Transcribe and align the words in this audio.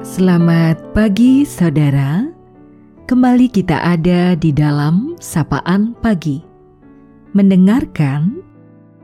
Selamat 0.00 0.80
pagi 0.96 1.44
saudara. 1.44 2.24
Kembali 3.04 3.52
kita 3.52 3.84
ada 3.84 4.32
di 4.32 4.48
dalam 4.48 5.12
sapaan 5.20 5.92
pagi. 6.00 6.40
Mendengarkan 7.36 8.40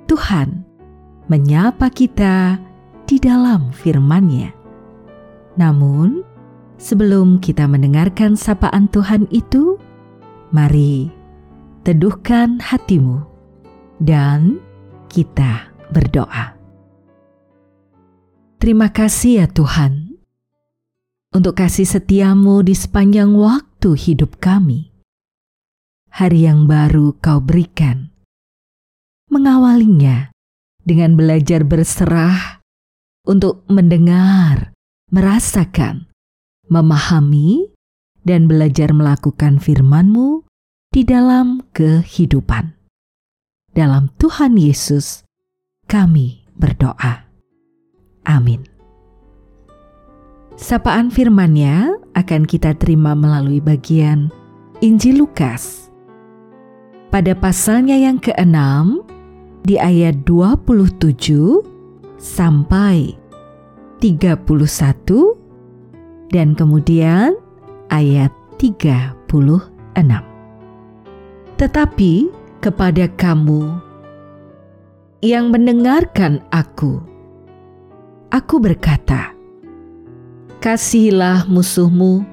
Tuhan 0.08 0.64
menyapa 1.28 1.92
kita 1.92 2.56
di 3.04 3.20
dalam 3.20 3.76
firman-Nya. 3.76 4.56
Namun, 5.60 6.24
sebelum 6.80 7.44
kita 7.44 7.68
mendengarkan 7.68 8.32
sapaan 8.32 8.88
Tuhan 8.88 9.28
itu, 9.28 9.76
mari 10.48 11.12
teduhkan 11.84 12.56
hatimu 12.56 13.20
dan 14.00 14.56
kita 15.12 15.68
berdoa. 15.92 16.56
Terima 18.56 18.88
kasih 18.88 19.44
ya 19.44 19.46
Tuhan 19.52 20.05
untuk 21.36 21.60
kasih 21.60 21.84
setiamu 21.84 22.64
di 22.64 22.72
sepanjang 22.72 23.36
waktu 23.36 23.92
hidup 23.92 24.40
kami. 24.40 24.88
Hari 26.08 26.48
yang 26.48 26.64
baru 26.64 27.12
kau 27.20 27.44
berikan. 27.44 28.08
Mengawalinya 29.28 30.32
dengan 30.80 31.12
belajar 31.12 31.60
berserah 31.68 32.64
untuk 33.28 33.68
mendengar, 33.68 34.72
merasakan, 35.12 36.08
memahami, 36.72 37.68
dan 38.24 38.48
belajar 38.48 38.96
melakukan 38.96 39.60
firman-Mu 39.60 40.48
di 40.88 41.04
dalam 41.04 41.60
kehidupan. 41.76 42.72
Dalam 43.76 44.08
Tuhan 44.16 44.56
Yesus, 44.56 45.20
kami 45.84 46.48
berdoa. 46.56 47.28
Amin. 48.24 48.75
Sapaan 50.56 51.12
firman-Nya 51.12 52.00
akan 52.16 52.48
kita 52.48 52.72
terima 52.80 53.12
melalui 53.12 53.60
bagian 53.60 54.32
Injil 54.80 55.20
Lukas. 55.20 55.92
Pada 57.12 57.36
pasalnya 57.36 57.92
yang 57.92 58.16
keenam, 58.16 59.04
di 59.68 59.76
ayat 59.76 60.24
27 60.24 61.60
sampai 62.16 63.12
31 64.00 64.40
dan 66.32 66.56
kemudian 66.56 67.36
ayat 67.92 68.32
36. 68.56 69.12
Tetapi 71.60 72.12
kepada 72.64 73.04
kamu 73.12 73.76
yang 75.20 75.52
mendengarkan 75.52 76.40
aku, 76.48 77.04
aku 78.32 78.56
berkata, 78.56 79.35
Kasihilah 80.66 81.46
musuhmu, 81.46 82.26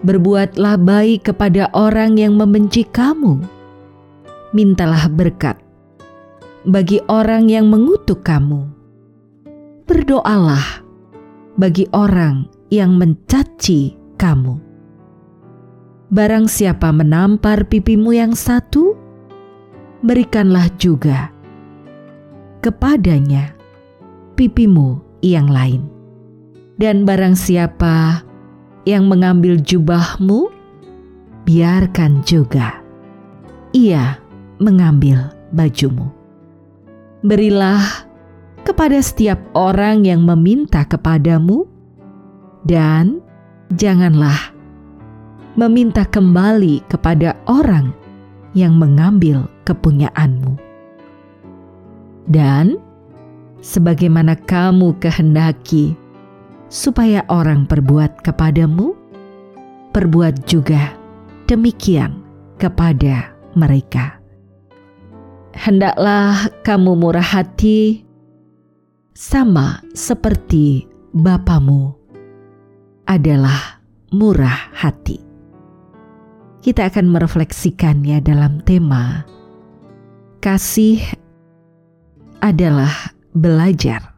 berbuatlah 0.00 0.80
baik 0.80 1.28
kepada 1.28 1.68
orang 1.76 2.16
yang 2.16 2.32
membenci 2.32 2.88
kamu. 2.88 3.36
Mintalah 4.56 5.12
berkat 5.12 5.60
bagi 6.64 7.04
orang 7.12 7.52
yang 7.52 7.68
mengutuk 7.68 8.24
kamu. 8.24 8.64
Berdoalah 9.84 10.80
bagi 11.60 11.84
orang 11.92 12.48
yang 12.72 12.96
mencaci 12.96 13.92
kamu. 14.16 14.56
Barang 16.08 16.48
siapa 16.48 16.88
menampar 16.96 17.68
pipimu 17.68 18.16
yang 18.16 18.32
satu, 18.32 18.96
berikanlah 20.00 20.72
juga 20.80 21.28
kepadanya 22.64 23.52
pipimu 24.32 25.04
yang 25.20 25.44
lain 25.44 25.99
dan 26.80 27.04
barang 27.04 27.36
siapa 27.36 28.24
yang 28.88 29.04
mengambil 29.04 29.60
jubahmu, 29.60 30.48
biarkan 31.44 32.24
juga 32.24 32.80
ia 33.76 34.16
mengambil 34.56 35.28
bajumu. 35.52 36.08
Berilah 37.20 38.08
kepada 38.64 38.96
setiap 39.04 39.36
orang 39.52 40.08
yang 40.08 40.24
meminta 40.24 40.88
kepadamu, 40.88 41.68
dan 42.64 43.20
janganlah 43.76 44.56
meminta 45.60 46.08
kembali 46.08 46.80
kepada 46.88 47.36
orang 47.44 47.92
yang 48.56 48.80
mengambil 48.80 49.44
kepunyaanmu. 49.68 50.56
Dan 52.24 52.80
sebagaimana 53.60 54.32
kamu 54.48 54.96
kehendaki 54.96 55.92
supaya 56.70 57.26
orang 57.26 57.66
perbuat 57.66 58.22
kepadamu, 58.22 58.94
perbuat 59.90 60.46
juga 60.46 60.94
demikian 61.50 62.22
kepada 62.62 63.34
mereka. 63.58 64.22
Hendaklah 65.50 66.46
kamu 66.62 66.94
murah 66.94 67.26
hati, 67.26 68.06
sama 69.18 69.82
seperti 69.92 70.86
Bapamu 71.10 71.90
adalah 73.10 73.82
murah 74.14 74.70
hati. 74.70 75.18
Kita 76.62 76.86
akan 76.86 77.10
merefleksikannya 77.10 78.22
dalam 78.22 78.62
tema 78.62 79.26
kasih 80.38 81.02
adalah 82.38 83.10
belajar 83.34 84.14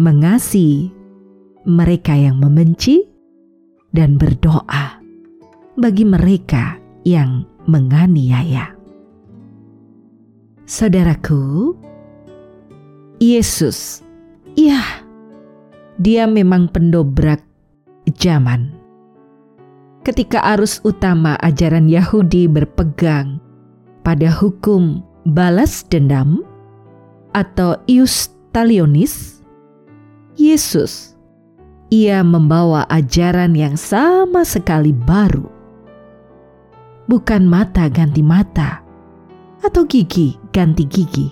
mengasihi 0.00 1.01
mereka 1.66 2.14
yang 2.18 2.42
membenci 2.42 3.06
dan 3.94 4.16
berdoa 4.18 4.98
bagi 5.78 6.04
mereka 6.04 6.80
yang 7.06 7.46
menganiaya. 7.68 8.74
Saudaraku, 10.66 11.76
Yesus, 13.20 14.00
ya, 14.56 14.80
dia 16.00 16.24
memang 16.24 16.66
pendobrak 16.72 17.44
zaman. 18.16 18.72
Ketika 20.02 20.42
arus 20.58 20.82
utama 20.82 21.38
ajaran 21.38 21.86
Yahudi 21.86 22.50
berpegang 22.50 23.38
pada 24.02 24.34
hukum 24.34 24.98
balas 25.30 25.86
dendam 25.86 26.42
atau 27.30 27.78
ius 27.86 28.34
talionis, 28.50 29.44
Yesus 30.34 31.11
ia 31.92 32.24
membawa 32.24 32.88
ajaran 32.88 33.52
yang 33.52 33.76
sama 33.76 34.48
sekali 34.48 34.96
baru. 34.96 35.44
Bukan 37.04 37.44
mata 37.44 37.92
ganti 37.92 38.24
mata 38.24 38.80
atau 39.60 39.84
gigi 39.84 40.40
ganti 40.56 40.88
gigi, 40.88 41.28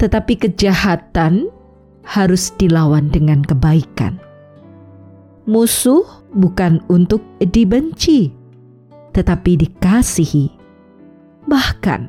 tetapi 0.00 0.40
kejahatan 0.40 1.52
harus 2.08 2.48
dilawan 2.56 3.12
dengan 3.12 3.44
kebaikan. 3.44 4.16
Musuh 5.44 6.24
bukan 6.32 6.80
untuk 6.88 7.20
dibenci, 7.36 8.32
tetapi 9.12 9.60
dikasihi. 9.60 10.48
Bahkan 11.44 12.00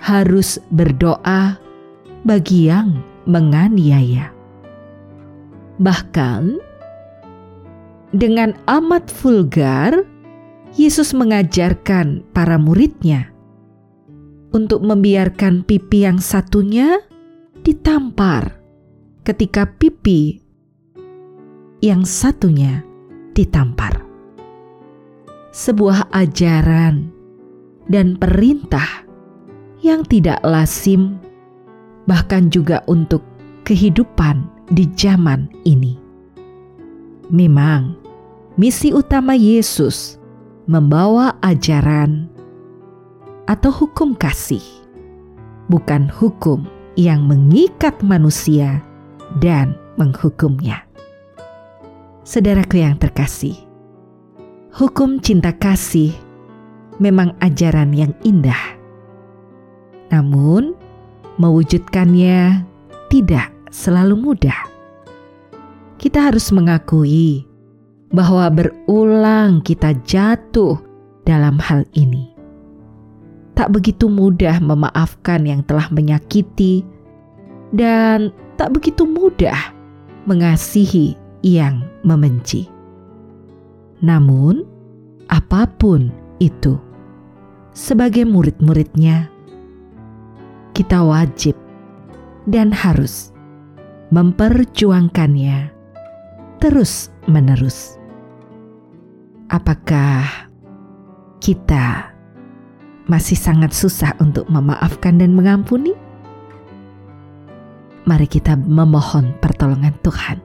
harus 0.00 0.56
berdoa 0.72 1.60
bagi 2.24 2.72
yang 2.72 3.02
menganiaya. 3.28 4.41
Bahkan, 5.80 6.60
dengan 8.12 8.52
amat 8.68 9.08
vulgar, 9.08 10.04
Yesus 10.76 11.16
mengajarkan 11.16 12.24
para 12.32 12.60
muridnya 12.60 13.32
untuk 14.52 14.84
membiarkan 14.84 15.64
pipi 15.64 16.04
yang 16.04 16.20
satunya 16.20 17.00
ditampar 17.64 18.60
ketika 19.24 19.64
pipi 19.64 20.44
yang 21.80 22.04
satunya 22.04 22.84
ditampar. 23.32 24.04
Sebuah 25.52 26.08
ajaran 26.12 27.12
dan 27.88 28.16
perintah 28.16 29.04
yang 29.84 30.04
tidak 30.04 30.40
lazim, 30.44 31.20
bahkan 32.08 32.48
juga 32.48 32.80
untuk 32.88 33.24
kehidupan 33.64 34.51
di 34.70 34.86
zaman 34.94 35.50
ini. 35.66 35.98
Memang, 37.32 37.96
misi 38.60 38.92
utama 38.92 39.32
Yesus 39.32 40.20
membawa 40.68 41.34
ajaran 41.42 42.28
atau 43.48 43.72
hukum 43.72 44.14
kasih, 44.14 44.62
bukan 45.66 46.06
hukum 46.12 46.68
yang 46.94 47.24
mengikat 47.24 47.96
manusia 48.04 48.84
dan 49.40 49.74
menghukumnya. 49.96 50.84
Saudaraku 52.22 52.80
yang 52.80 52.96
terkasih, 53.00 53.56
hukum 54.72 55.18
cinta 55.18 55.50
kasih 55.52 56.14
memang 57.02 57.34
ajaran 57.42 57.90
yang 57.92 58.12
indah, 58.22 58.78
namun 60.12 60.76
mewujudkannya 61.40 62.62
tidak 63.10 63.51
selalu 63.72 64.14
mudah. 64.20 64.68
kita 66.02 66.34
harus 66.34 66.50
mengakui 66.50 67.46
bahwa 68.10 68.50
berulang 68.50 69.62
kita 69.62 69.94
jatuh 70.02 70.74
dalam 71.22 71.62
hal 71.62 71.86
ini. 71.94 72.34
Tak 73.54 73.70
begitu 73.70 74.10
mudah 74.10 74.58
memaafkan 74.58 75.46
yang 75.46 75.62
telah 75.62 75.86
menyakiti, 75.94 76.82
dan 77.70 78.34
tak 78.58 78.74
begitu 78.74 79.06
mudah 79.06 79.54
mengasihi 80.26 81.14
yang 81.46 81.86
membenci. 82.02 82.66
Namun, 84.02 84.66
apa 85.30 85.70
pun 85.78 86.10
itu, 86.42 86.74
sebagai 87.70 88.26
murid-muridnya, 88.26 89.30
kita 90.74 90.98
wajib 91.06 91.54
dan 92.50 92.74
harus 92.74 93.31
memperjuangkannya 94.12 95.72
terus-menerus. 96.60 97.96
Apakah 99.48 100.52
kita 101.40 102.12
masih 103.08 103.40
sangat 103.40 103.72
susah 103.72 104.12
untuk 104.20 104.44
memaafkan 104.52 105.16
dan 105.16 105.32
mengampuni? 105.32 105.96
Mari 108.04 108.28
kita 108.28 108.52
memohon 108.54 109.32
pertolongan 109.40 109.96
Tuhan 110.04 110.44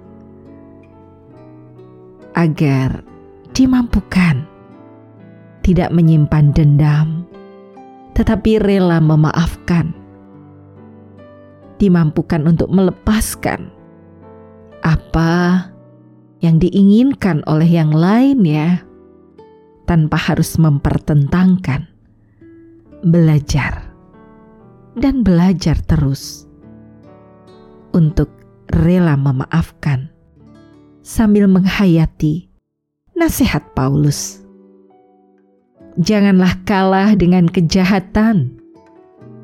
agar 2.40 3.04
dimampukan 3.52 4.46
tidak 5.66 5.92
menyimpan 5.92 6.56
dendam, 6.56 7.28
tetapi 8.16 8.64
rela 8.64 9.04
memaafkan, 9.04 9.92
dimampukan 11.78 12.46
untuk 12.46 12.70
melepaskan 12.70 13.70
apa 14.86 15.66
yang 16.42 16.62
diinginkan 16.62 17.42
oleh 17.50 17.66
yang 17.66 17.90
lain 17.90 18.46
ya, 18.46 18.82
tanpa 19.90 20.18
harus 20.20 20.58
mempertentangkan, 20.62 21.90
belajar 23.02 23.90
dan 24.98 25.22
belajar 25.22 25.78
terus 25.86 26.46
untuk 27.94 28.30
rela 28.70 29.18
memaafkan 29.18 30.10
sambil 31.02 31.48
menghayati 31.48 32.50
nasihat 33.18 33.64
Paulus. 33.74 34.44
Janganlah 35.98 36.62
kalah 36.70 37.18
dengan 37.18 37.50
kejahatan, 37.50 38.57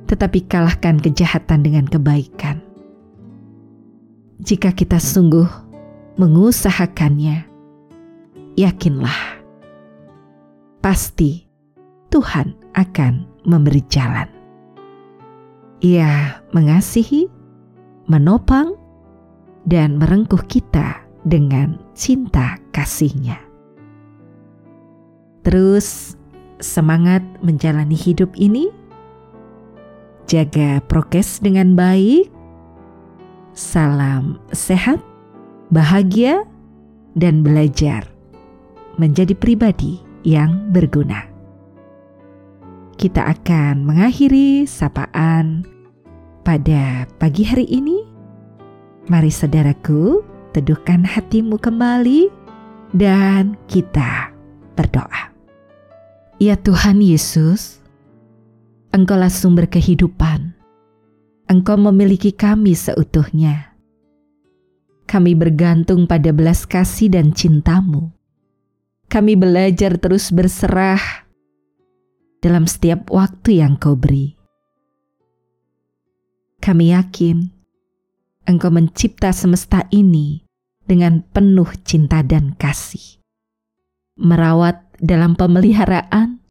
tetapi 0.08 0.46
kalahkan 0.46 1.00
kejahatan 1.00 1.64
dengan 1.64 1.86
kebaikan. 1.88 2.60
Jika 4.44 4.76
kita 4.76 5.00
sungguh 5.00 5.48
mengusahakannya, 6.20 7.48
yakinlah 8.60 9.20
pasti 10.84 11.48
Tuhan 12.12 12.54
akan 12.76 13.26
memberi 13.48 13.82
jalan. 13.88 14.30
Ia 15.80 16.44
mengasihi, 16.52 17.28
menopang, 18.08 18.76
dan 19.64 19.96
merengkuh 19.96 20.44
kita 20.48 21.04
dengan 21.24 21.80
cinta 21.96 22.60
kasihnya. 22.76 23.40
Terus 25.44 26.16
semangat 26.60 27.24
menjalani 27.44 27.96
hidup 27.96 28.32
ini, 28.40 28.72
jaga 30.26 30.80
prokes 30.88 31.44
dengan 31.44 31.76
baik, 31.76 32.32
salam 33.54 34.40
sehat, 34.56 35.02
bahagia, 35.70 36.48
dan 37.14 37.46
belajar 37.46 38.08
menjadi 38.98 39.34
pribadi 39.38 40.02
yang 40.26 40.72
berguna. 40.74 41.30
Kita 42.96 43.26
akan 43.26 43.84
mengakhiri 43.84 44.64
sapaan 44.70 45.66
pada 46.46 47.10
pagi 47.20 47.44
hari 47.44 47.68
ini. 47.68 48.06
Mari 49.12 49.28
saudaraku, 49.34 50.24
teduhkan 50.56 51.04
hatimu 51.04 51.60
kembali, 51.60 52.32
dan 52.96 53.60
kita 53.68 54.32
berdoa. 54.78 55.34
Ya 56.40 56.56
Tuhan 56.56 57.04
Yesus, 57.04 57.83
Engkaulah 58.94 59.34
sumber 59.34 59.66
kehidupan. 59.66 60.54
Engkau 61.50 61.82
memiliki 61.82 62.30
kami 62.30 62.78
seutuhnya. 62.78 63.74
Kami 65.10 65.34
bergantung 65.34 66.06
pada 66.06 66.30
belas 66.30 66.70
kasih 66.70 67.10
dan 67.10 67.34
cintamu. 67.34 68.14
Kami 69.10 69.34
belajar 69.34 69.98
terus 69.98 70.30
berserah 70.30 71.26
dalam 72.38 72.70
setiap 72.70 73.10
waktu 73.10 73.66
yang 73.66 73.82
kau 73.82 73.98
beri. 73.98 74.38
Kami 76.62 76.94
yakin 76.94 77.50
Engkau 78.44 78.70
mencipta 78.76 79.32
semesta 79.32 79.88
ini 79.90 80.44
dengan 80.84 81.24
penuh 81.24 81.72
cinta 81.88 82.20
dan 82.22 82.52
kasih, 82.60 83.24
merawat 84.20 84.84
dalam 85.00 85.40
pemeliharaan, 85.40 86.43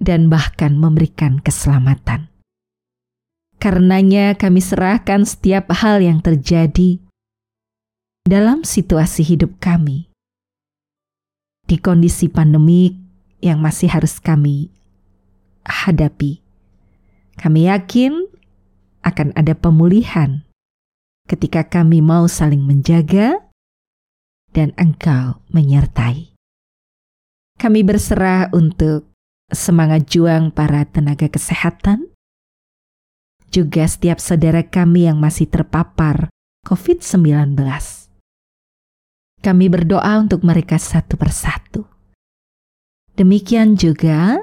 dan 0.00 0.32
bahkan 0.32 0.74
memberikan 0.80 1.38
keselamatan. 1.38 2.32
Karenanya, 3.60 4.34
kami 4.40 4.64
serahkan 4.64 5.28
setiap 5.28 5.68
hal 5.76 6.00
yang 6.00 6.24
terjadi 6.24 6.96
dalam 8.24 8.64
situasi 8.64 9.20
hidup 9.20 9.60
kami 9.60 10.08
di 11.68 11.76
kondisi 11.76 12.32
pandemik 12.32 12.96
yang 13.44 13.60
masih 13.60 13.92
harus 13.92 14.16
kami 14.16 14.72
hadapi. 15.68 16.40
Kami 17.36 17.68
yakin 17.68 18.26
akan 19.04 19.36
ada 19.36 19.52
pemulihan 19.52 20.44
ketika 21.28 21.68
kami 21.68 22.00
mau 22.00 22.26
saling 22.26 22.64
menjaga 22.64 23.44
dan 24.50 24.74
Engkau 24.74 25.40
menyertai. 25.52 26.34
Kami 27.60 27.80
berserah 27.84 28.48
untuk 28.56 29.09
semangat 29.50 30.06
juang 30.10 30.54
para 30.54 30.86
tenaga 30.86 31.26
kesehatan, 31.26 32.10
juga 33.50 33.84
setiap 33.84 34.22
saudara 34.22 34.62
kami 34.62 35.10
yang 35.10 35.18
masih 35.18 35.50
terpapar 35.50 36.30
COVID-19. 36.66 37.58
Kami 39.40 39.66
berdoa 39.66 40.20
untuk 40.20 40.46
mereka 40.46 40.78
satu 40.78 41.18
persatu. 41.18 41.82
Demikian 43.18 43.74
juga 43.74 44.38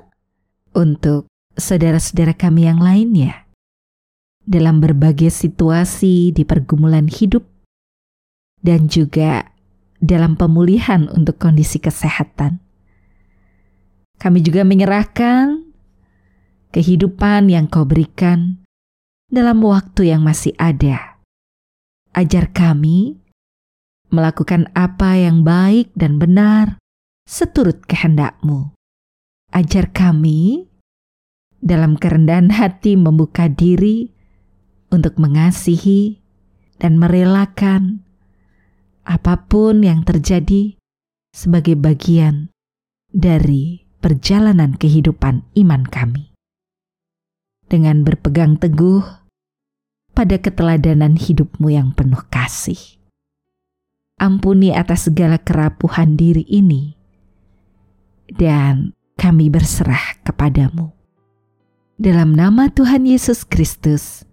untuk 0.75 1.31
saudara-saudara 1.55 2.35
kami 2.37 2.67
yang 2.67 2.77
lainnya 2.83 3.47
dalam 4.43 4.79
berbagai 4.79 5.33
situasi 5.33 6.31
di 6.31 6.43
pergumulan 6.45 7.09
hidup 7.09 7.43
dan 8.61 8.87
juga 8.91 9.49
dalam 9.97 10.37
pemulihan 10.37 11.09
untuk 11.09 11.41
kondisi 11.41 11.81
kesehatan. 11.81 12.61
Kami 14.17 14.41
juga 14.41 14.65
menyerahkan 14.65 15.61
kehidupan 16.73 17.53
yang 17.53 17.69
kau 17.69 17.85
berikan 17.85 18.65
dalam 19.29 19.61
waktu 19.61 20.09
yang 20.13 20.25
masih 20.25 20.57
ada. 20.57 21.21
Ajar 22.17 22.49
kami 22.49 23.21
melakukan 24.09 24.71
apa 24.73 25.19
yang 25.19 25.45
baik 25.45 25.93
dan 25.93 26.17
benar 26.17 26.81
seturut 27.27 27.83
kehendakmu. 27.85 28.73
Ajar 29.53 29.91
kami 29.93 30.65
dalam 31.61 31.99
kerendahan 31.99 32.53
hati 32.53 32.95
membuka 32.95 33.51
diri 33.51 34.11
untuk 34.89 35.19
mengasihi 35.19 36.23
dan 36.79 36.95
merelakan 36.97 38.05
apa 39.07 39.47
pun 39.47 39.83
yang 39.83 40.03
terjadi 40.03 40.75
sebagai 41.31 41.75
bagian 41.79 42.51
dari 43.11 43.86
perjalanan 43.99 44.77
kehidupan 44.77 45.47
iman 45.57 45.83
kami. 45.87 46.31
Dengan 47.67 48.07
berpegang 48.07 48.55
teguh 48.55 49.03
pada 50.15 50.39
keteladanan 50.39 51.19
hidupmu 51.19 51.67
yang 51.69 51.91
penuh 51.93 52.23
kasih. 52.31 52.79
Ampuni 54.17 54.73
atas 54.73 55.05
segala 55.05 55.37
kerapuhan 55.37 56.17
diri 56.17 56.41
ini, 56.49 56.97
dan 58.33 58.97
kami 59.13 59.53
berserah 59.53 60.17
kepadamu. 60.25 60.89
Dalam 62.01 62.33
nama 62.33 62.65
Tuhan 62.73 63.05
Yesus 63.05 63.45
Kristus, 63.45 64.25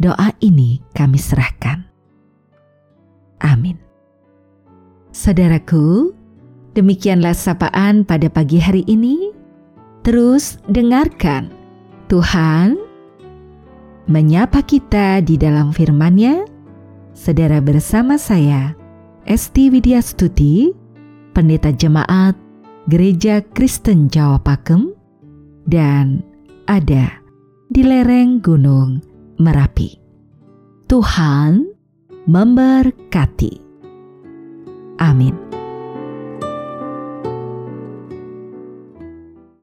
Doa 0.00 0.32
ini 0.40 0.80
kami 0.96 1.20
serahkan. 1.20 1.84
Amin. 3.44 3.76
Saudaraku, 5.12 6.16
demikianlah 6.74 7.34
sapaan 7.34 8.06
pada 8.06 8.30
pagi 8.30 8.58
hari 8.62 8.86
ini. 8.86 9.30
Terus 10.00 10.56
dengarkan 10.70 11.52
Tuhan 12.08 12.78
menyapa 14.10 14.64
kita 14.64 15.22
di 15.22 15.36
dalam 15.36 15.70
firman-Nya. 15.70 16.48
Saudara 17.12 17.60
bersama 17.60 18.16
saya, 18.16 18.72
Esti 19.28 19.68
Widya 19.68 20.00
Stuti, 20.00 20.72
Pendeta 21.36 21.70
Jemaat 21.70 22.34
Gereja 22.88 23.44
Kristen 23.54 24.08
Jawa 24.08 24.40
Pakem, 24.40 24.90
dan 25.68 26.24
ada 26.66 27.20
di 27.68 27.84
lereng 27.84 28.40
Gunung 28.40 29.04
Merapi. 29.38 30.00
Tuhan 30.90 31.70
memberkati. 32.26 33.52
Amin. 34.98 35.49